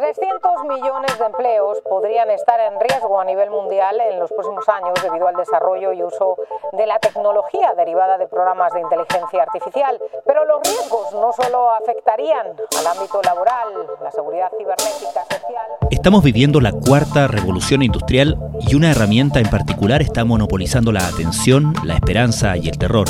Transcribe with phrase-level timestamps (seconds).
[0.00, 4.94] 300 millones de empleos podrían estar en riesgo a nivel mundial en los próximos años
[5.02, 6.38] debido al desarrollo y uso
[6.72, 10.00] de la tecnología derivada de programas de inteligencia artificial.
[10.24, 12.46] Pero los riesgos no solo afectarían
[12.78, 13.68] al ámbito laboral,
[14.02, 15.66] la seguridad cibernética, social.
[15.90, 21.74] Estamos viviendo la cuarta revolución industrial y una herramienta en particular está monopolizando la atención,
[21.84, 23.06] la esperanza y el terror.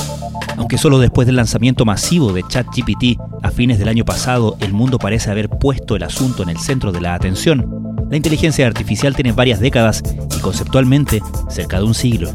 [0.60, 4.98] Aunque solo después del lanzamiento masivo de ChatGPT a fines del año pasado el mundo
[4.98, 9.32] parece haber puesto el asunto en el centro de la atención, la inteligencia artificial tiene
[9.32, 10.02] varias décadas
[10.36, 12.30] y conceptualmente cerca de un siglo.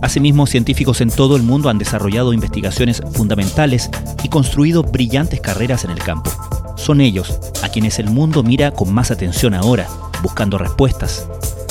[0.00, 3.90] Asimismo, científicos en todo el mundo han desarrollado investigaciones fundamentales
[4.22, 6.30] y construido brillantes carreras en el campo.
[6.76, 9.88] Son ellos a quienes el mundo mira con más atención ahora,
[10.22, 11.28] buscando respuestas.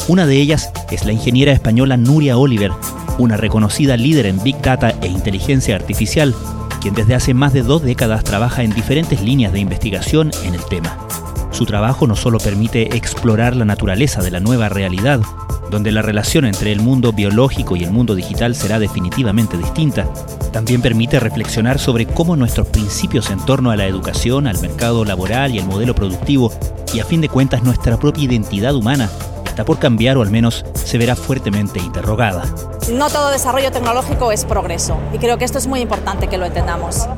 [0.09, 2.71] Una de ellas es la ingeniera española Nuria Oliver,
[3.19, 6.33] una reconocida líder en Big Data e inteligencia artificial,
[6.81, 10.65] quien desde hace más de dos décadas trabaja en diferentes líneas de investigación en el
[10.65, 10.97] tema.
[11.51, 15.19] Su trabajo no solo permite explorar la naturaleza de la nueva realidad,
[15.69, 20.07] donde la relación entre el mundo biológico y el mundo digital será definitivamente distinta,
[20.51, 25.53] también permite reflexionar sobre cómo nuestros principios en torno a la educación, al mercado laboral
[25.53, 26.51] y el modelo productivo,
[26.93, 29.09] y a fin de cuentas nuestra propia identidad humana,
[29.59, 32.45] está por cambiar o al menos se verá fuertemente interrogada.
[32.93, 36.45] No todo desarrollo tecnológico es progreso y creo que esto es muy importante que lo
[36.45, 37.09] entendamos.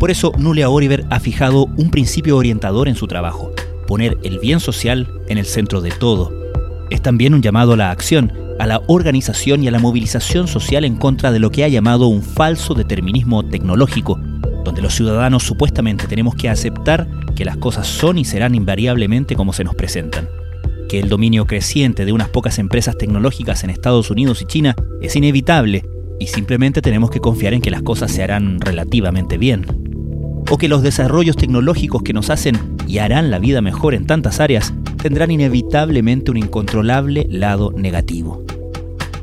[0.00, 3.52] Por eso, Nulia Oliver ha fijado un principio orientador en su trabajo,
[3.86, 6.32] poner el bien social en el centro de todo.
[6.90, 10.84] Es también un llamado a la acción, a la organización y a la movilización social
[10.84, 14.18] en contra de lo que ha llamado un falso determinismo tecnológico,
[14.64, 19.52] donde los ciudadanos supuestamente tenemos que aceptar que las cosas son y serán invariablemente como
[19.52, 20.28] se nos presentan
[20.92, 25.16] que el dominio creciente de unas pocas empresas tecnológicas en Estados Unidos y China es
[25.16, 25.86] inevitable
[26.20, 29.64] y simplemente tenemos que confiar en que las cosas se harán relativamente bien.
[30.50, 34.38] O que los desarrollos tecnológicos que nos hacen y harán la vida mejor en tantas
[34.38, 38.44] áreas tendrán inevitablemente un incontrolable lado negativo.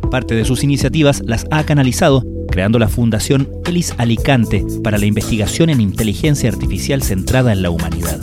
[0.09, 5.69] Parte de sus iniciativas las ha canalizado creando la Fundación Elis Alicante para la investigación
[5.69, 8.19] en inteligencia artificial centrada en la humanidad.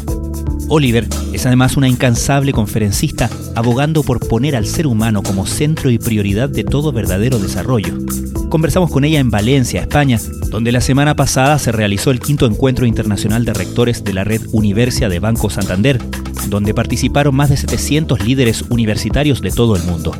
[0.69, 5.99] Oliver es además una incansable conferencista abogando por poner al ser humano como centro y
[5.99, 7.97] prioridad de todo verdadero desarrollo.
[8.49, 10.19] Conversamos con ella en Valencia, España,
[10.51, 14.43] donde la semana pasada se realizó el quinto encuentro internacional de rectores de la red
[14.53, 16.01] Universia de Banco Santander,
[16.49, 20.13] donde participaron más de 700 líderes universitarios de todo el mundo.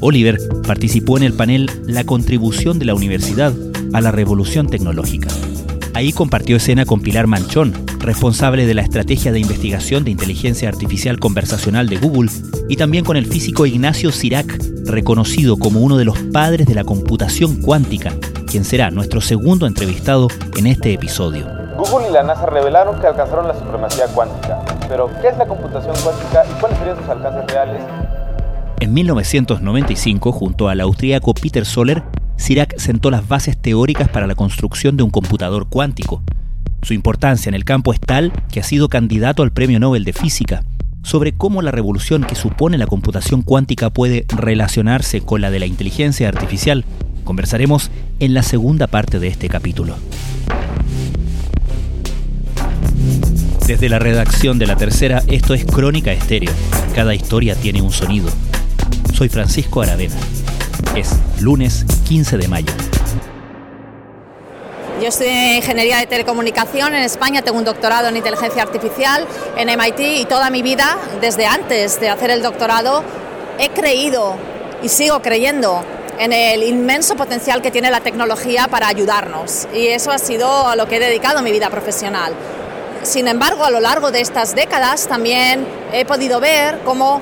[0.00, 3.52] Oliver participó en el panel La contribución de la universidad
[3.92, 5.28] a la revolución tecnológica.
[5.94, 11.18] Ahí compartió escena con Pilar Manchón, responsable de la estrategia de investigación de inteligencia artificial
[11.18, 12.30] conversacional de Google,
[12.68, 16.84] y también con el físico Ignacio Sirac, reconocido como uno de los padres de la
[16.84, 18.14] computación cuántica,
[18.46, 21.46] quien será nuestro segundo entrevistado en este episodio.
[21.76, 24.58] Google y la NASA revelaron que alcanzaron la supremacía cuántica,
[24.90, 27.80] pero ¿qué es la computación cuántica y cuáles serían sus alcances reales?
[28.80, 32.02] En 1995, junto al austríaco Peter Soller,
[32.36, 36.24] Sirac sentó las bases teóricas para la construcción de un computador cuántico.
[36.82, 40.12] Su importancia en el campo es tal que ha sido candidato al Premio Nobel de
[40.12, 40.64] Física.
[41.04, 45.66] Sobre cómo la revolución que supone la computación cuántica puede relacionarse con la de la
[45.66, 46.84] inteligencia artificial,
[47.22, 49.94] conversaremos en la segunda parte de este capítulo.
[53.70, 56.50] Desde la redacción de la tercera, esto es Crónica Estéreo.
[56.92, 58.28] Cada historia tiene un sonido.
[59.14, 60.16] Soy Francisco Aravena.
[60.96, 62.72] Es lunes 15 de mayo.
[65.00, 69.24] Yo estudié en Ingeniería de Telecomunicación en España, tengo un doctorado en Inteligencia Artificial
[69.56, 73.04] en MIT y toda mi vida, desde antes de hacer el doctorado,
[73.60, 74.34] he creído
[74.82, 75.84] y sigo creyendo
[76.18, 80.74] en el inmenso potencial que tiene la tecnología para ayudarnos y eso ha sido a
[80.74, 82.34] lo que he dedicado mi vida profesional.
[83.02, 87.20] Sin embargo, a lo largo de estas décadas también he podido ver cómo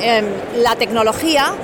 [0.00, 0.26] em,
[0.56, 1.54] la tecnología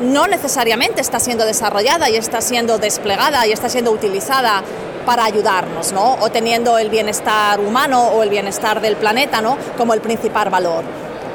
[0.00, 4.62] no necesariamente está siendo desarrollada y está siendo desplegada y está siendo utilizada
[5.06, 6.16] para ayudarnos, ¿no?
[6.20, 9.56] O teniendo el bienestar humano o el bienestar del planeta, ¿no?
[9.78, 10.84] Como el principal valor.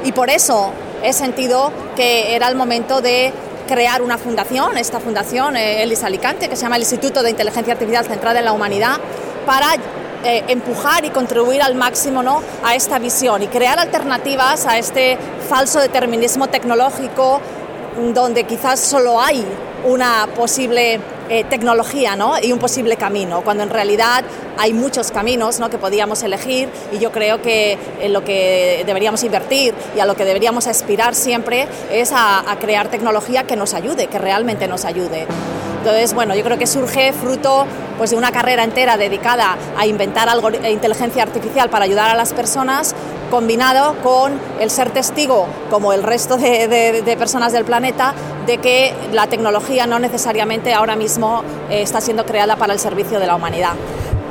[0.04, 3.32] Y por eso he sentido que era el momento de
[3.66, 7.72] crear una fundación, esta fundación, eh, Elis Alicante, que se llama el Instituto de Inteligencia
[7.72, 8.98] Artificial Centrada en la Humanidad,
[9.46, 9.68] para
[10.24, 12.42] eh, empujar y contribuir al máximo ¿no?
[12.64, 17.40] a esta visión y crear alternativas a este falso determinismo tecnológico
[18.14, 19.44] donde quizás solo hay
[19.84, 22.34] una posible eh, tecnología ¿no?
[22.40, 24.24] y un posible camino, cuando en realidad
[24.58, 25.70] hay muchos caminos ¿no?
[25.70, 30.14] que podíamos elegir y yo creo que en lo que deberíamos invertir y a lo
[30.14, 35.26] que deberíamos aspirar siempre es a crear tecnología que nos ayude, que realmente nos ayude.
[35.82, 37.66] Entonces, bueno, yo creo que surge fruto
[38.02, 42.32] pues de una carrera entera dedicada a inventar algo, inteligencia artificial para ayudar a las
[42.32, 42.96] personas,
[43.30, 48.12] combinado con el ser testigo, como el resto de, personas del planeta,
[48.44, 53.20] de que la tecnología no necesariamente ahora mismo eh, está siendo creada para el servicio
[53.20, 53.74] de la humanidad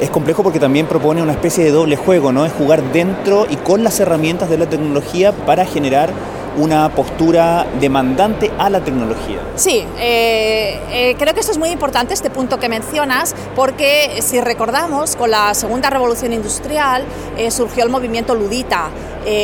[0.01, 2.43] es complejo porque también propone una especie de doble juego, ¿no?
[2.43, 6.09] Es jugar dentro y con las herramientas de la tecnología para generar
[6.57, 9.39] una postura demandante a la tecnología.
[9.55, 14.41] Sí, eh, eh, creo que esto es muy importante, este punto que mencionas, porque si
[14.41, 17.03] recordamos, con la segunda revolución industrial
[17.37, 18.89] eh, surgió el movimiento ludita,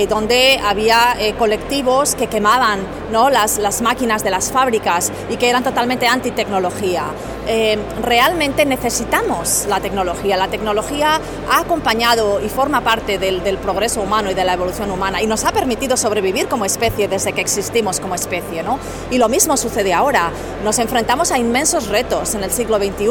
[0.10, 2.80] donde había colectivos que quemaban
[3.12, 3.30] ¿no?
[3.30, 7.04] las, las máquinas de las fábricas y que eran totalmente antitecnología.
[7.50, 10.36] Eh, realmente necesitamos la tecnología.
[10.36, 15.22] La tecnología ha acompañado y forma parte del, progreso humano y de la evolución humana
[15.22, 18.64] y nos ha permitido sobrevivir como especie desde que existimos como especie.
[18.64, 18.80] ¿no?
[19.12, 20.32] Y lo mismo sucede ahora.
[20.64, 23.08] Nos enfrentamos a inmensos retos en el siglo XXI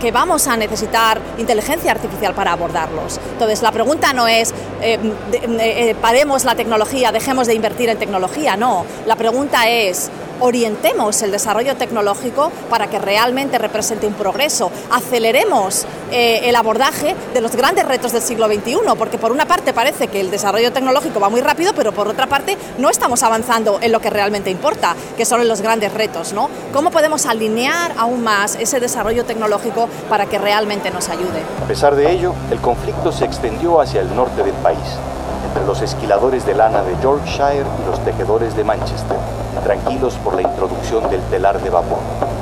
[0.00, 3.20] que, vamos a necesitar inteligencia artificial para abordarlos.
[3.32, 4.98] Entonces, la pregunta no es eh,
[5.32, 8.56] eh, paremos la tecnología, dejemos de invertir en tecnología.
[8.56, 10.10] No, la pregunta es
[10.40, 17.40] orientemos el desarrollo tecnológico para que realmente represente un progreso, aceleremos eh, el abordaje de
[17.40, 21.20] los grandes retos del siglo XXI, porque por una parte parece que el desarrollo tecnológico
[21.20, 24.94] va muy rápido, pero por otra parte no estamos avanzando en lo que realmente importa,
[25.16, 26.32] que son los grandes retos.
[26.32, 26.48] ¿no?
[26.72, 31.42] ¿Cómo podemos alinear aún más ese desarrollo tecnológico para que realmente nos ayude?
[31.62, 34.78] A pesar de ello, el conflicto se extendió hacia el norte del país,
[35.56, 39.16] entre los esquiladores de lana de Yorkshire y los tejedores de Manchester
[39.64, 41.98] tranquilos por la introducción del telar de vapor.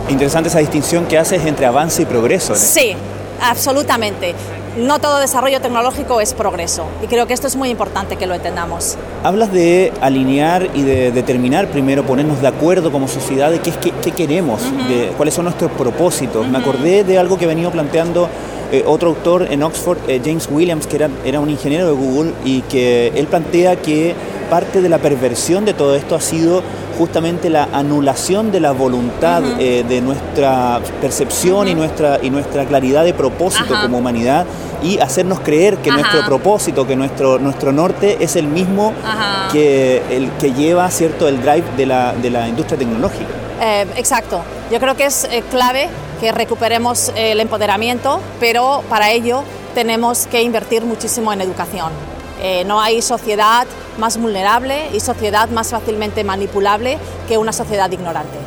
[0.09, 2.55] Interesante esa distinción que haces entre avance y progreso.
[2.57, 2.97] Sí,
[3.41, 4.35] absolutamente.
[4.77, 8.35] No todo desarrollo tecnológico es progreso y creo que esto es muy importante que lo
[8.35, 8.99] entendamos.
[9.23, 14.11] Hablas de alinear y de determinar primero, ponernos de acuerdo como sociedad de qué, qué,
[14.11, 16.49] queremos, de cuáles son nuestros propósitos.
[16.49, 18.29] Me acordé de algo que he venido planteando
[18.73, 22.33] eh, otro autor en Oxford, eh, James Williams, que era, era un ingeniero de Google
[22.45, 24.15] y que él plantea que
[24.51, 26.63] parte de la perversión de todo esto ha sido
[26.99, 33.05] justamente la anulación de la voluntad eh, de nuestra percepción y, nuestra, y nuestra claridad
[33.05, 34.47] de propósito como humanidad
[34.83, 38.93] y hacernos creer que nuestro propósito, que nuestro, nuestro norte es el mismo
[39.51, 43.31] que el que lleva cierto el drive de la, de la industria tecnológica.
[43.61, 44.43] Eh, exacto.
[44.71, 45.89] Yo creo que es eh, clave
[46.21, 49.43] que recuperemos el empoderamiento, pero para ello
[49.75, 51.93] tenemos que invertir muchísimo en educación.
[52.67, 53.67] no hay sociedad
[53.99, 58.39] más vulnerable y sociedad más fácilmente manipulable que una sociedad ignorante.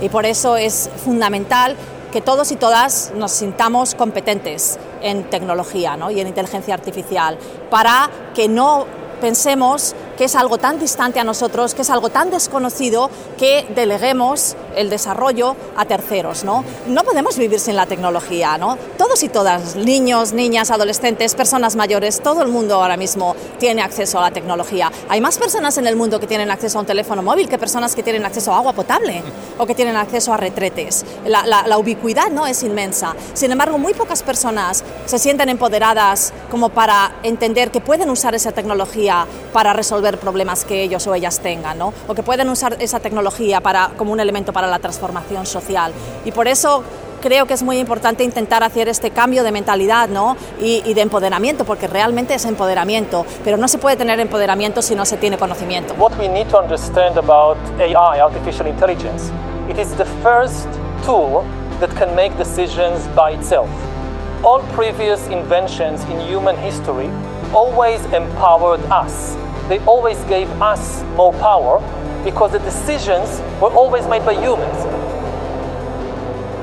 [0.00, 1.76] Y por eso es fundamental
[2.12, 7.38] que todos y todas nos sintamos competentes en tecnología y en inteligencia artificial
[7.70, 8.86] para que no
[9.20, 13.08] pensemos que es algo tan distante a nosotros, que es algo tan desconocido,
[13.38, 16.44] que deleguemos el desarrollo a terceros.
[16.44, 16.64] ¿no?
[16.86, 18.58] no podemos vivir sin la tecnología.
[18.58, 18.76] ¿no?
[18.96, 24.18] Todos y todas, niños, niñas, adolescentes, personas mayores, todo el mundo ahora mismo tiene acceso
[24.18, 24.90] a la tecnología.
[25.08, 27.94] Hay más personas en el mundo que tienen acceso a un teléfono móvil que personas
[27.94, 29.22] que tienen acceso a agua potable
[29.58, 31.04] o que tienen acceso a retretes.
[31.26, 32.46] La, la ubicuidad ¿no?
[32.46, 33.14] es inmensa.
[33.34, 38.52] Sin embargo, muy pocas personas se sienten empoderadas como para entender que pueden usar esa
[38.52, 41.92] tecnología para resolver problemas que ellos o ellas tengan, ¿no?
[42.08, 45.92] o que pueden usar esa tecnología para, como un elemento para la transformación social.
[46.24, 46.82] Y por eso
[47.20, 50.36] creo que es muy importante intentar hacer este cambio de mentalidad ¿no?
[50.60, 54.94] y, y, de empoderamiento, porque realmente es empoderamiento, pero no se puede tener empoderamiento si
[54.94, 55.94] no se tiene conocimiento.
[55.94, 59.30] What we need to understand about AI, artificial intelligence,
[59.70, 60.66] it is the first
[61.06, 61.44] tool
[61.80, 63.68] that can make decisions by itself.
[64.42, 67.08] All previous inventions in human history
[67.54, 69.36] always empowered us
[69.68, 71.80] they always gave us more power
[72.24, 74.86] because the decisions were always made by humans.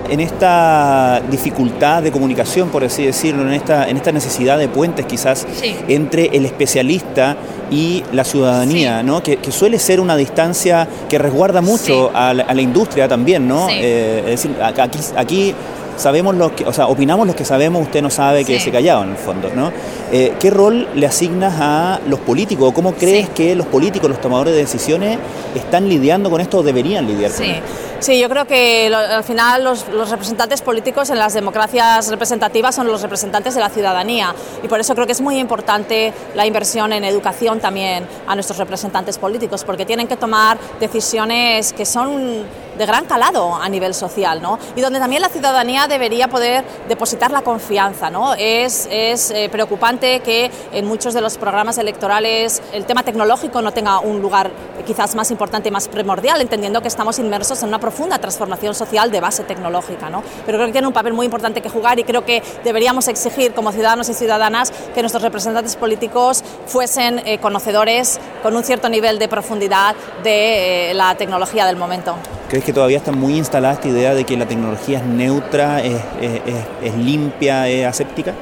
[0.09, 5.05] En esta dificultad de comunicación, por así decirlo, en esta, en esta necesidad de puentes
[5.05, 5.45] quizás
[5.87, 7.37] entre el especialista
[7.69, 9.21] y la ciudadanía, ¿no?
[9.21, 13.67] Que, suele ser una distancia que resguarda mucho a, la, industria también, ¿no?
[13.69, 15.55] Eh, es decir, aquí, aquí
[15.99, 19.03] sabemos lo que, o sea, opinamos lo que sabemos, usted no sabe que se callado
[19.03, 19.71] en el fondo, ¿no?
[20.11, 22.73] Eh, ¿Qué rol le asignas a los políticos?
[22.73, 25.17] ¿Cómo crees que los políticos, los tomadores de decisiones,
[25.55, 27.89] están lidiando con esto o deberían lidiar con esto?
[27.99, 33.01] Sí, yo creo que al final los, representantes políticos en las democracias representativas son los
[33.01, 37.03] representantes de la ciudadanía y por eso creo que es muy importante la inversión en
[37.03, 42.45] educación también a nuestros representantes políticos porque tienen que tomar decisiones que son
[42.79, 44.57] de gran calado a nivel social, ¿no?
[44.75, 48.33] Y donde también la ciudadanía debería poder depositar la confianza, ¿no?
[48.35, 53.73] Es, es eh, preocupante que en muchos de los programas electorales el tema tecnológico no
[53.73, 54.51] tenga un lugar
[54.87, 59.11] quizás más importante y más primordial, entendiendo que estamos inmersos en una profunda transformación social
[59.11, 60.23] de base tecnológica, ¿no?
[60.45, 63.53] Pero creo que tiene un papel muy importante que jugar y creo que deberíamos exigir
[63.53, 69.19] como ciudadanos y ciudadanas que nuestros representantes políticos fuesen eh, conocedores con un cierto nivel
[69.19, 72.15] de profundidad de eh, la tecnología del momento.
[72.49, 76.95] ¿Crees que todavía está muy instalada esta idea de que la tecnología es neutra, es,
[76.97, 78.33] limpia, es aséptica?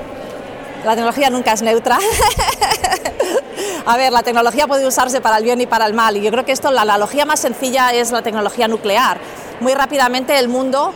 [0.85, 1.99] La tecnología nunca es neutra.
[3.85, 6.31] A ver, la tecnología puede usarse para el bien y para el mal y yo
[6.31, 9.17] creo que esto, la analogía más sencilla es la tecnología nuclear.
[9.59, 10.93] Muy rápidamente el mundo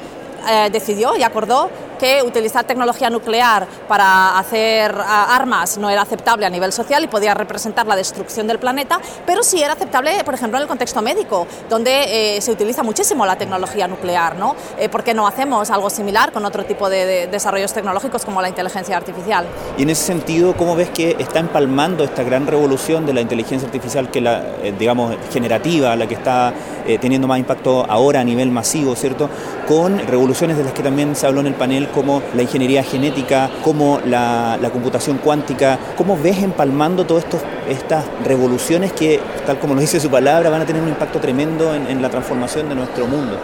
[0.49, 1.69] eh, decidió y acordó
[2.01, 7.35] que utilizar tecnología nuclear para hacer armas no era aceptable a nivel social y podía
[7.35, 11.45] representar la destrucción del planeta, pero sí era aceptable, por ejemplo, en el contexto médico,
[11.69, 14.35] donde eh, se utiliza muchísimo la tecnología nuclear.
[14.35, 14.55] ¿no?
[14.79, 18.49] Eh, ¿Por qué no hacemos algo similar con otro tipo de, desarrollos tecnológicos como la
[18.49, 19.45] inteligencia artificial?
[19.77, 23.67] Y en ese sentido, ¿cómo ves que está empalmando esta gran revolución de la inteligencia
[23.67, 26.51] artificial, que la, eh, digamos, generativa, la que está
[26.99, 29.29] teniendo más impacto ahora a nivel masivo, ¿cierto?
[29.67, 33.49] Con revoluciones de las que también se habló en el panel como la ingeniería genética,
[33.63, 35.77] como la, computación cuántica.
[35.97, 37.25] ¿Cómo ves empalmando todas
[37.69, 41.75] estas revoluciones que, tal como nos dice su palabra, van a tener un impacto tremendo
[41.75, 43.37] en, la transformación de nuestro mundo?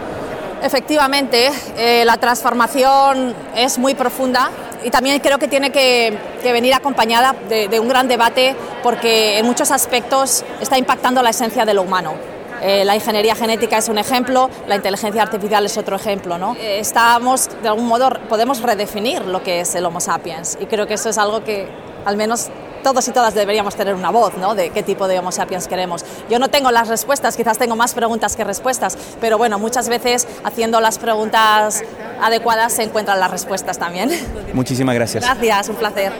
[0.62, 4.50] Efectivamente, eh, la transformación es muy profunda
[4.84, 9.70] y también creo que tiene que, venir acompañada de, un gran debate porque en muchos
[9.70, 12.37] aspectos está impactando la esencia de lo humano.
[12.62, 16.38] Eh, la ingeniería genética es un ejemplo, la inteligencia artificial es otro ejemplo.
[16.38, 16.54] ¿no?
[16.56, 20.86] Eh, estamos, de algún modo, podemos redefinir lo que es el Homo sapiens y creo
[20.86, 21.68] que eso es algo que
[22.04, 22.48] al menos
[22.82, 24.54] todos y todas deberíamos tener una voz ¿no?
[24.54, 26.04] de qué tipo de Homo sapiens queremos.
[26.30, 30.26] Yo no tengo las respuestas, quizás tengo más preguntas que respuestas, pero bueno, muchas veces
[30.44, 31.82] haciendo las preguntas
[32.22, 34.10] adecuadas se encuentran las respuestas también.
[34.52, 35.24] Muchísimas gracias.
[35.24, 36.12] Gracias, un placer.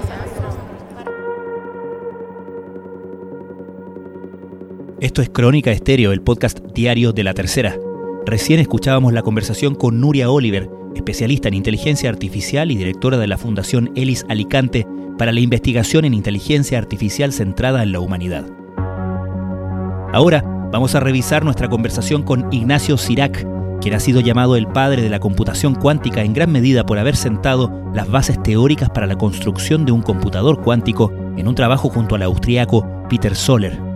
[5.00, 7.76] Esto es Crónica Estéreo, el podcast diario de la tercera.
[8.26, 13.38] Recién escuchábamos la conversación con Nuria Oliver, especialista en inteligencia artificial y directora de la
[13.38, 18.46] Fundación Elis Alicante para la investigación en inteligencia artificial centrada en la humanidad.
[20.12, 23.46] Ahora vamos a revisar nuestra conversación con Ignacio Sirac,
[23.80, 27.14] quien ha sido llamado el padre de la computación cuántica en gran medida por haber
[27.14, 32.16] sentado las bases teóricas para la construcción de un computador cuántico en un trabajo junto
[32.16, 33.86] al austríaco Peter Soller.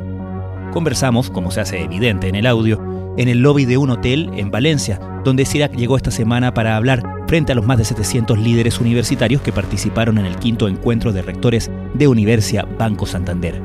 [0.72, 2.80] Conversamos, como se hace evidente en el audio,
[3.18, 7.02] en el lobby de un hotel en Valencia, donde Sirac llegó esta semana para hablar
[7.28, 11.20] frente a los más de 700 líderes universitarios que participaron en el quinto encuentro de
[11.20, 13.60] rectores de Universia Banco Santander.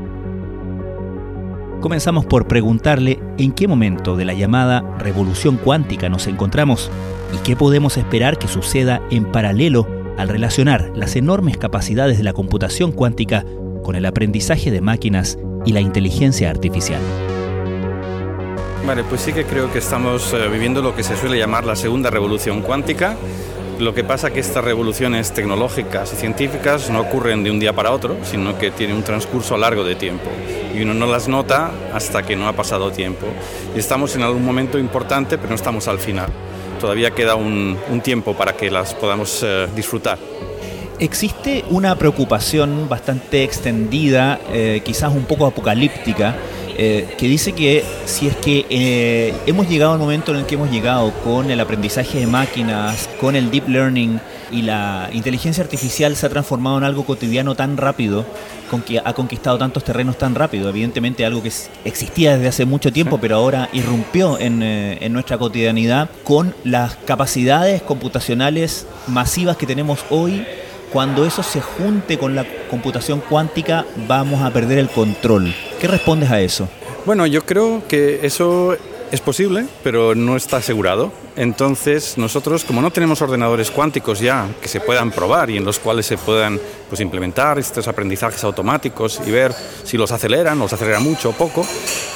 [1.80, 6.92] Comenzamos por preguntarle en qué momento de la llamada revolución cuántica nos encontramos
[7.34, 9.88] y qué podemos esperar que suceda en paralelo
[10.18, 13.46] al relacionar las enormes capacidades de la computación cuántica
[13.84, 15.38] con el aprendizaje de máquinas
[15.68, 17.02] y la inteligencia artificial.
[18.86, 21.76] Vale, pues sí que creo que estamos eh, viviendo lo que se suele llamar la
[21.76, 23.18] segunda revolución cuántica.
[23.80, 27.74] Lo que pasa es que estas revoluciones tecnológicas y científicas no ocurren de un día
[27.74, 30.30] para otro, sino que tienen un transcurso largo de tiempo.
[30.74, 33.28] Y uno no las nota hasta que no ha pasado tiempo.
[33.76, 36.30] Y estamos en algún momento importante, pero no estamos al final.
[36.80, 40.18] Todavía queda un, tiempo para que las podamos eh, disfrutar.
[41.00, 46.36] Existe una preocupación bastante extendida, eh, quizás un poco apocalíptica,
[46.76, 50.56] eh, que dice que si es que eh, hemos llegado al momento en el que
[50.56, 54.20] hemos llegado con el aprendizaje de máquinas, con el deep learning
[54.52, 58.26] y la inteligencia artificial se ha transformado en algo cotidiano tan rápido,
[58.72, 61.52] con que ha conquistado tantos terrenos tan rápido, evidentemente algo que
[61.86, 67.84] existía desde hace mucho tiempo, pero ahora irrumpió en, en nuestra cotidianidad con las capacidades
[67.84, 70.44] computacionales masivas que tenemos hoy
[70.92, 75.54] cuando eso se junte con la computación cuántica vamos a perder el control.
[75.80, 76.68] ¿Qué respondes a eso?
[77.06, 78.76] Bueno, yo creo que eso
[79.12, 81.12] es posible, pero no está asegurado.
[81.36, 85.80] Entonces, nosotros, como no tenemos ordenadores cuánticos ya que se puedan probar y en los
[85.80, 89.54] cuales se puedan pues, implementar estos aprendizajes automáticos y ver
[89.84, 91.66] si los aceleran, los aceleran mucho o poco,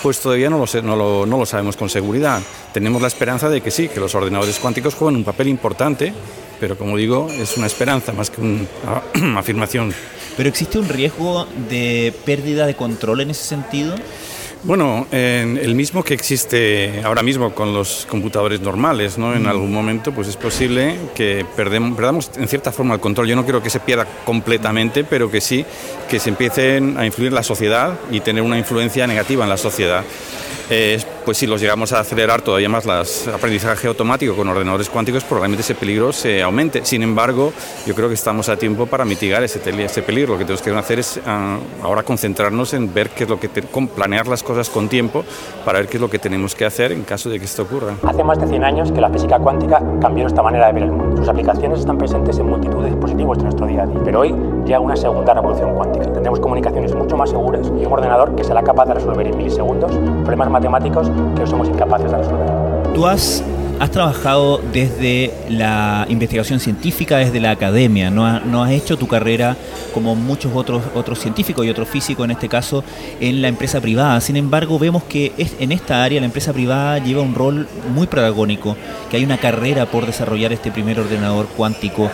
[0.01, 2.41] pues todavía no lo sabemos con seguridad.
[2.73, 6.13] Tenemos la esperanza de que sí, que los ordenadores cuánticos juegan un papel importante
[6.61, 9.93] pero como digo, es una esperanza más que una afirmación.
[10.37, 13.95] ¿Pero existe un riesgo de pérdida de control en ese sentido?
[14.63, 19.33] Bueno, el mismo que existe ahora mismo con los computadores normales, ¿no?
[19.33, 23.27] En algún momento, pues es posible que perdemos, perdamos en cierta forma el control.
[23.27, 25.65] Yo no creo que se pierda completamente, pero que sí
[26.07, 29.57] que se empiecen a influir en la sociedad y tener una influencia negativa en la
[29.57, 30.03] sociedad.
[30.69, 35.23] Eh, pues si los llegamos a acelerar todavía más las aprendizaje automático con ordenadores cuánticos,
[35.23, 36.85] probablemente ese peligro se aumente.
[36.85, 37.53] Sin embargo,
[37.85, 40.33] yo creo que estamos a tiempo para mitigar ese, peligro.
[40.33, 43.49] Lo que tenemos que hacer es ah, ahora concentrarnos en ver qué es lo que
[43.95, 45.23] planear las cosas con tiempo
[45.65, 47.95] para ver qué es lo que tenemos que hacer en caso de que esto ocurra.
[48.03, 50.91] Hace más de 100 años que la física cuántica cambió esta manera de ver el
[50.91, 51.17] mundo.
[51.17, 53.99] Sus aplicaciones están presentes en multitud de dispositivos de nuestro día a día.
[54.03, 56.05] Pero hoy llega una segunda revolución cuántica.
[56.05, 59.91] Tendremos comunicaciones mucho más seguras y un ordenador que será capaz de resolver en milisegundos
[60.23, 62.93] problemas matemáticos que somos incapaces de resolver.
[62.93, 63.43] Tú has
[63.81, 69.57] has trabajado desde la investigación científica, desde la academia, no, no, has hecho tu carrera
[69.91, 72.83] como muchos otros, otros científicos y otros físicos en este caso
[73.19, 74.21] en la empresa privada.
[74.21, 78.77] Sin embargo, vemos que en esta área la empresa privada lleva un rol muy protagónico,
[79.09, 82.11] que hay una carrera por desarrollar este primer ordenador cuántico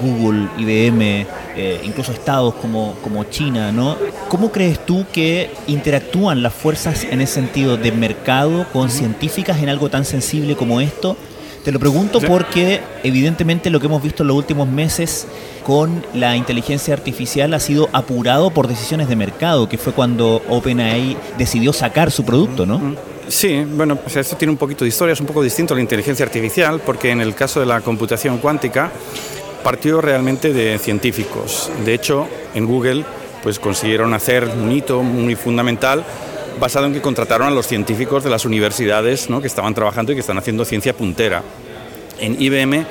[0.00, 1.26] Google, IBM,
[1.56, 3.96] eh, incluso estados como, como China, ¿no?
[4.28, 9.68] ¿Cómo crees tú que interactúan las fuerzas en ese sentido de mercado con científicas en
[9.68, 11.16] algo tan sensible como esto?
[11.64, 15.26] Te lo pregunto porque evidentemente lo que hemos visto en los últimos meses
[15.64, 21.16] con la inteligencia artificial ha sido apurado por decisiones de mercado, que fue cuando OpenAI
[21.36, 22.96] decidió sacar su producto, ¿no?
[23.28, 25.82] Sí, bueno, pues esto tiene un poquito de historia, es un poco distinto a la
[25.82, 28.90] inteligencia artificial, porque en el caso de la computación cuántica,
[29.62, 31.70] partió realmente de científicos.
[31.84, 33.04] De hecho, en Google
[33.42, 36.04] pues consiguieron hacer un hito muy fundamental
[36.58, 39.40] basado en que contrataron a los científicos de las universidades ¿no?
[39.40, 41.42] que estaban trabajando y que están haciendo ciencia puntera.
[42.18, 42.84] En IBM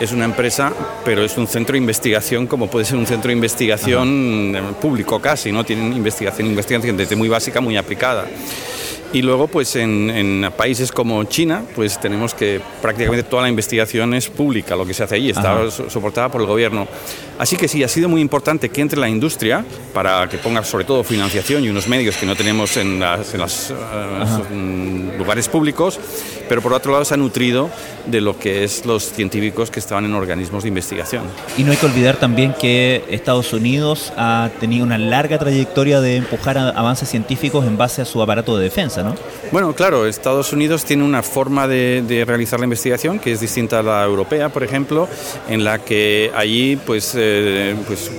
[0.00, 0.72] es una empresa,
[1.04, 5.52] pero es un centro de investigación como puede ser un centro de investigación público casi,
[5.52, 5.64] ¿no?
[5.64, 8.26] Tienen investigación, investigación desde muy básica, muy aplicada.
[9.14, 14.28] Y luego, pues en, países como China, pues tenemos que prácticamente toda la investigación es
[14.28, 16.88] pública, lo que se hace allí, está soportada por el gobierno.
[17.38, 20.84] Así que sí, ha sido muy importante que entre la industria para que ponga sobre
[20.84, 25.98] todo financiación y unos medios que no tenemos en los eh, lugares públicos,
[26.48, 27.70] pero por otro lado se ha nutrido
[28.06, 31.24] de lo que es los científicos que estaban en organismos de investigación.
[31.56, 36.16] Y no hay que olvidar también que Estados Unidos ha tenido una larga trayectoria de
[36.16, 39.14] empujar avances científicos en base a su aparato de defensa.
[39.52, 43.82] Bueno, claro, Estados Unidos tiene una forma de, realizar la investigación que es distinta a
[43.82, 45.08] la europea, por ejemplo,
[45.48, 48.10] en la que allí pues, eh, pues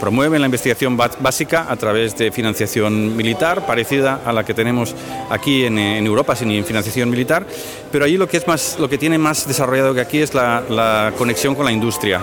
[0.00, 4.94] promueven la investigación básica a través de financiación militar, parecida a la que tenemos
[5.30, 7.46] aquí en, Europa, sin financiación militar,
[7.90, 11.12] pero allí lo que, es más, lo que tiene más desarrollado que aquí es la
[11.16, 12.22] conexión con la industria.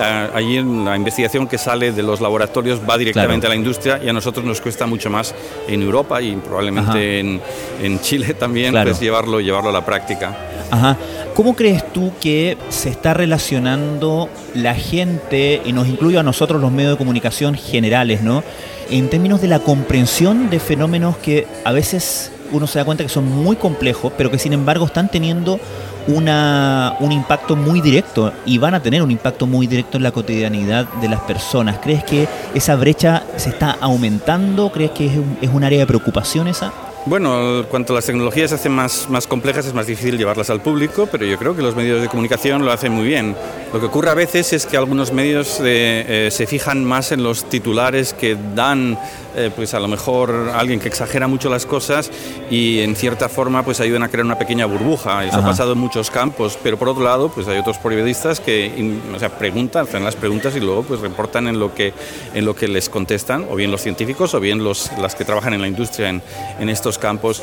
[0.00, 4.08] Eh, allí la investigación que sale de los laboratorios va directamente a la industria y
[4.08, 5.34] a nosotros nos cuesta mucho más
[5.68, 10.36] en Europa y probablemente en, Chile también pues llevarlo, llevarlo a la práctica.
[10.70, 10.96] Ajá.
[11.34, 16.70] ¿Cómo crees tú que se está relacionando la gente, y nos incluye a nosotros los
[16.70, 18.44] medios de comunicación generales, ¿no?
[18.90, 23.08] en términos de la comprensión de fenómenos que a veces uno se da cuenta que
[23.08, 25.58] son muy complejos, pero que sin embargo están teniendo
[26.06, 30.12] una, un impacto muy directo y van a tener un impacto muy directo en la
[30.12, 31.78] cotidianidad de las personas.
[31.82, 34.70] ¿Crees que esa brecha se está aumentando?
[34.70, 36.72] ¿Crees que es un, es un área de preocupación esa?
[37.06, 41.06] Bueno, cuanto las tecnologías se hacen más, más complejas es más difícil llevarlas al público,
[41.10, 43.36] pero yo creo que los medios de comunicación lo hacen muy bien.
[43.74, 47.48] Lo que ocurre a veces es que algunos medios eh, se fijan más en los
[47.48, 48.96] titulares que dan
[49.34, 52.12] eh, pues a lo mejor alguien que exagera mucho las cosas
[52.52, 55.24] y en cierta forma pues ayudan a crear una pequeña burbuja.
[55.24, 58.96] Eso ha pasado en muchos campos, pero por otro lado pues hay otros periodistas que
[59.12, 61.92] o sea, preguntan, hacen las preguntas y luego pues reportan en lo que,
[62.32, 65.52] en lo que les contestan, o bien los científicos o bien los, las que trabajan
[65.52, 66.22] en la industria en,
[66.60, 67.42] en estos campos.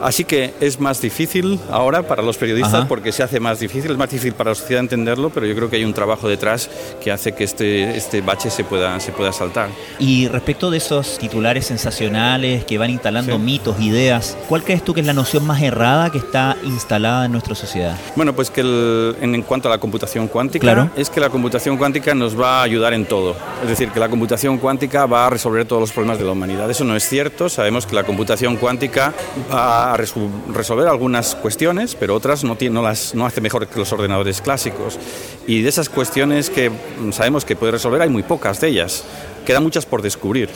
[0.00, 3.98] Así que es más difícil ahora para los periodistas porque se hace más difícil, es
[3.98, 6.70] más difícil para la sociedad entenderlo, pero yo creo que hay un trabajo detrás
[7.02, 9.68] que hace que este, este bache se pueda, se pueda saltar.
[9.98, 15.00] Y respecto de esos titulares sensacionales que van instalando mitos, ideas, ¿cuál crees tú que
[15.00, 17.96] es la noción más errada que está instalada en nuestra sociedad?
[18.16, 22.38] Bueno, pues que en, cuanto a la computación cuántica, es que la computación cuántica nos
[22.38, 23.36] va a ayudar en todo.
[23.62, 26.70] Es decir, que la computación cuántica va a resolver todos los problemas de la humanidad.
[26.70, 27.48] Eso no es cierto.
[27.48, 29.12] Sabemos que la computación cuántica
[29.52, 33.92] va a resolver algunas cuestiones, pero otras no, no las no hace mejor que los
[33.92, 34.98] ordenadores clásicos.
[35.46, 36.70] Y de esas cuestiones que
[37.12, 39.04] sabemos que puede resolver, hay muy pocas de ellas.
[39.46, 40.50] Quedan muchas por descubrir.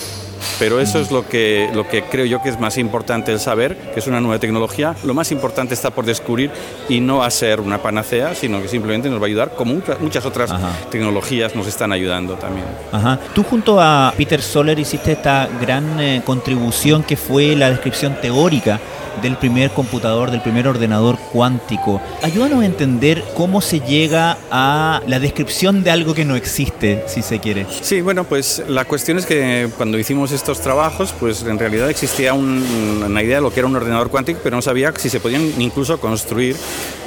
[0.59, 3.77] Pero eso es lo que, lo que creo yo que es más importante el saber,
[3.93, 4.95] que es una nueva tecnología.
[5.05, 6.51] Lo más importante está por descubrir
[6.89, 9.75] y no va a ser una panacea, sino que simplemente nos va a ayudar, como
[10.01, 10.53] muchas otras
[10.91, 12.67] tecnologías nos están ayudando también.
[12.93, 13.19] Ajá.
[13.35, 18.81] Tú junto a Peter Soller hiciste esta gran eh, contribución que fue la descripción teórica
[19.23, 22.01] del primer computador, del primer ordenador cuántico.
[22.23, 27.23] Ayúdanos a entender cómo se llega a la descripción de algo que no existe, si
[27.23, 27.67] se quiere.
[27.81, 32.35] Sí, bueno, pues la cuestión es que cuando hicimos estos trabajos, pues en realidad existía
[32.35, 35.55] una idea de lo que era un ordenador cuántico, pero no sabía si se podían
[35.59, 36.55] incluso construir.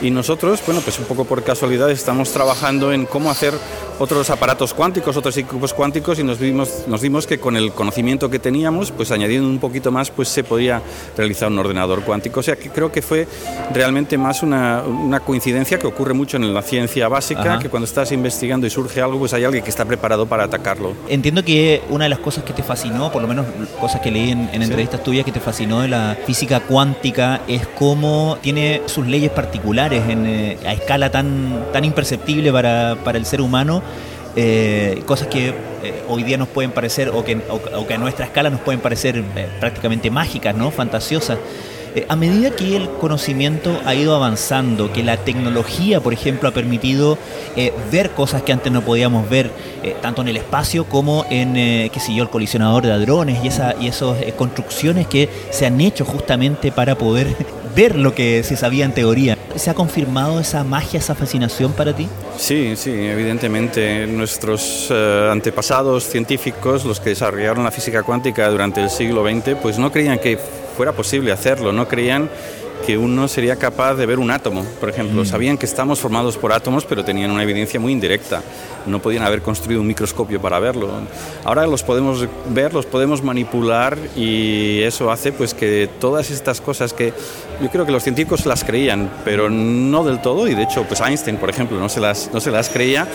[0.01, 3.53] Y nosotros, bueno, pues un poco por casualidad estamos trabajando en cómo hacer
[3.99, 8.29] otros aparatos cuánticos, otros equipos cuánticos y nos vimos, nos dimos que con el conocimiento
[8.29, 10.81] que teníamos, pues añadiendo un poquito más, pues se podía
[11.15, 12.39] realizar un ordenador cuántico.
[12.39, 13.27] O sea que creo que fue
[13.73, 18.11] realmente más una, una coincidencia que ocurre mucho en la ciencia básica, que cuando estás
[18.11, 20.93] investigando y surge algo, pues hay alguien que está preparado para atacarlo.
[21.07, 23.45] Entiendo que una de las cosas que te fascinó, por lo menos
[23.79, 28.37] cosas que leí en, entrevistas tuyas que te fascinó de la física cuántica, es cómo
[28.41, 33.41] tiene sus leyes particulares en, eh, a escala tan, tan imperceptible para, para el ser
[33.41, 33.81] humano
[34.39, 38.61] eh, cosas que eh, hoy día nos pueden parecer, o que, a nuestra escala nos
[38.61, 40.69] pueden parecer eh, prácticamente mágicas, ¿no?
[40.69, 41.39] fantasiosas.
[42.07, 47.17] a medida que el conocimiento ha ido avanzando, que la tecnología, por ejemplo, ha permitido
[47.91, 49.49] ver cosas que antes no podíamos ver,
[50.01, 51.55] tanto en el espacio como en,
[51.89, 55.81] qué sé yo, el colisionador de hadrones y, esa, y esas construcciones que se han
[55.81, 57.35] hecho justamente para poder
[57.77, 59.37] ver lo que se sabía en teoría.
[59.55, 62.09] ¿Se ha confirmado esa magia, esa fascinación para ti?
[62.35, 64.07] Sí, sí, evidentemente.
[64.07, 69.77] Nuestros eh, antepasados científicos, los que desarrollaron la física cuántica durante el siglo XX, pues
[69.77, 70.39] no creían que
[70.75, 72.31] fuera posible hacerlo, no creían
[72.87, 75.21] que uno sería capaz de ver un átomo, por ejemplo.
[75.21, 75.25] Mm.
[75.25, 78.41] Sabían que estamos formados por átomos, pero tenían una evidencia muy indirecta.
[78.85, 80.89] No podían haber construido un microscopio para verlo.
[81.43, 86.93] Ahora los podemos ver, los podemos manipular y eso hace pues que todas estas cosas
[86.93, 87.11] que
[87.61, 91.01] yo creo que los científicos las creían, pero no del todo y de hecho pues
[91.01, 93.05] Einstein, por ejemplo, no se las no se las creía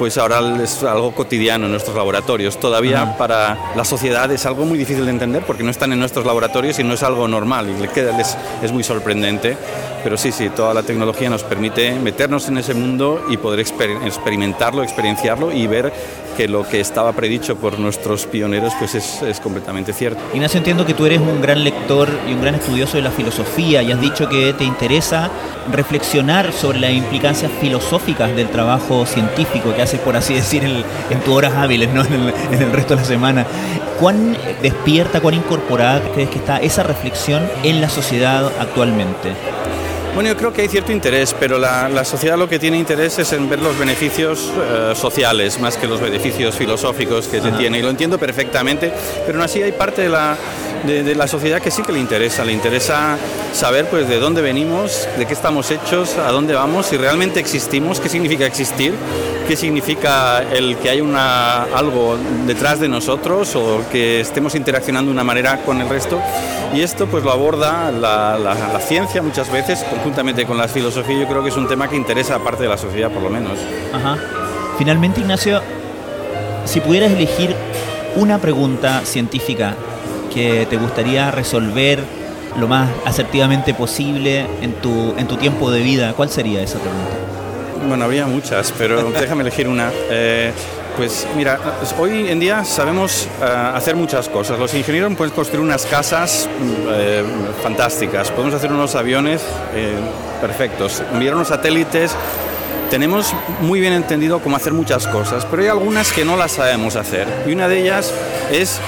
[0.00, 2.58] pues ahora es algo cotidiano en nuestros laboratorios.
[2.58, 6.24] Todavía para la sociedad es algo muy difícil de entender porque no están en nuestros
[6.24, 9.58] laboratorios y no es algo normal y le queda, es, es muy sorprendente.
[10.02, 14.82] Pero sí, sí, toda la tecnología nos permite meternos en ese mundo y poder experimentarlo,
[14.82, 15.92] experienciarlo y ver
[16.36, 20.20] que lo que estaba predicho por nuestros pioneros pues es, es, completamente cierto.
[20.32, 23.82] Ignacio, entiendo que tú eres un gran lector y un gran estudioso de la filosofía
[23.82, 25.30] y has dicho que te interesa
[25.70, 31.20] reflexionar sobre las implicancias filosóficas del trabajo científico que haces, por así decir, en, en
[31.20, 32.04] tus horas hábiles, ¿no?
[32.04, 33.46] en, el, en el resto de la semana.
[33.98, 39.34] ¿Cuán despierta, cuán incorporada crees que está esa reflexión en la sociedad actualmente?
[40.14, 43.32] Bueno, yo creo que hay cierto interés, pero la, sociedad lo que tiene interés es
[43.32, 47.78] en ver los beneficios eh, sociales más que los beneficios filosóficos que se tiene.
[47.78, 48.92] Y lo entiendo perfectamente,
[49.24, 50.36] pero aún así hay parte de la,
[50.84, 52.44] de, la sociedad que sí que le interesa.
[52.44, 53.16] Le interesa
[53.52, 58.00] saber pues, de dónde venimos, de qué estamos hechos, a dónde vamos, si realmente existimos,
[58.00, 58.94] qué significa existir,
[59.46, 65.14] qué significa el que hay una, algo detrás de nosotros o que estemos interaccionando de
[65.14, 66.20] una manera con el resto.
[66.74, 71.42] Y esto pues lo aborda la, ciencia muchas veces juntamente con la filosofía, yo creo
[71.42, 73.58] que es un tema que interesa a parte de la sociedad, por lo menos.
[74.78, 75.60] Finalmente, Ignacio,
[76.64, 77.54] si pudieras elegir
[78.16, 79.76] una pregunta científica
[80.32, 82.00] que te gustaría resolver
[82.58, 87.10] lo más asertivamente posible en tu, en tu tiempo de vida, ¿cuál sería esa pregunta?
[87.86, 89.90] Bueno, había muchas, pero déjame elegir una.
[90.10, 90.52] Eh,
[90.96, 91.58] pues mira,
[91.98, 94.58] hoy en día sabemos eh, hacer muchas cosas.
[94.58, 96.48] Los ingenieros pueden construir unas casas
[96.92, 97.24] eh,
[97.62, 99.42] fantásticas, podemos hacer unos aviones
[99.74, 99.94] eh,
[100.40, 102.14] perfectos, enviar unos satélites.
[102.90, 106.96] Tenemos muy bien entendido cómo hacer muchas cosas, pero hay algunas que no las sabemos
[106.96, 107.28] hacer.
[107.46, 108.12] Y una de ellas
[108.50, 108.80] es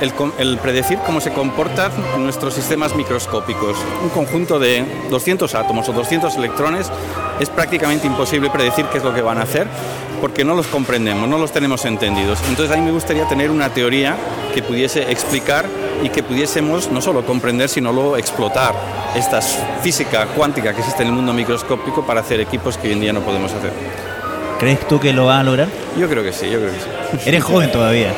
[0.00, 3.78] el, el, predecir cómo se comportan nuestros sistemas microscópicos.
[4.02, 6.90] Un conjunto de 200 átomos o 200 electrones
[7.40, 9.66] es prácticamente imposible predecir qué es lo que van a hacer
[10.20, 12.38] porque no los comprendemos, no los tenemos entendidos.
[12.48, 14.16] Entonces a mí me gustaría tener una teoría
[14.54, 15.66] que pudiese explicar
[16.02, 18.74] y que pudiésemos no solo comprender, sino luego explotar
[19.14, 23.00] esta física cuántica que existe en el mundo microscópico para hacer equipos que hoy en
[23.00, 23.72] día no podemos hacer.
[24.58, 25.68] ¿Crees tú que lo va a lograr?
[25.98, 27.28] Yo creo que sí, yo creo que sí.
[27.28, 28.12] Eres joven todavía.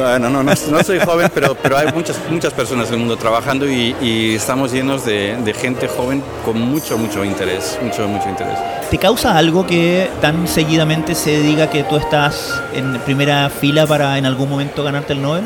[0.00, 3.16] No, no, no, no, soy joven, pero, pero hay muchas, muchas personas en el mundo
[3.18, 8.28] trabajando y, y estamos llenos de, de, gente joven con mucho, mucho interés, mucho, mucho
[8.28, 8.58] interés.
[8.90, 14.16] ¿Te causa algo que tan seguidamente se diga que tú estás en primera fila para
[14.16, 15.44] en algún momento ganarte el Nobel?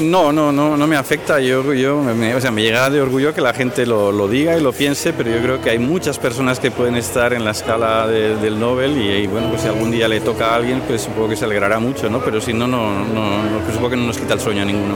[0.00, 1.40] No, no, no, no me afecta.
[1.40, 4.56] Yo, yo me, o sea, me llega de orgullo que la gente lo, lo, diga
[4.56, 7.50] y lo piense, pero yo creo que hay muchas personas que pueden estar en la
[7.50, 11.28] escala del Nobel y, bueno, pues si algún día le toca a alguien, pues supongo
[11.28, 12.20] que se alegrará mucho, ¿no?
[12.20, 14.64] Pero si no, no, no, no pues supongo que no nos quita el sueño a
[14.64, 14.94] ninguno.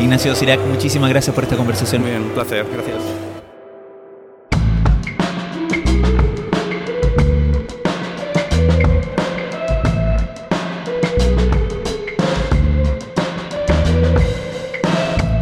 [0.00, 2.02] Ignacio Sirac, muchísimas gracias por esta conversación.
[2.02, 3.27] Muy bien, un placer, gracias.